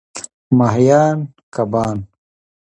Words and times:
ماهیان 0.57 1.17
√ 1.27 1.27
کبان 1.55 1.97